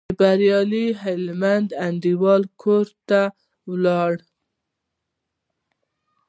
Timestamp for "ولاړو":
3.69-4.21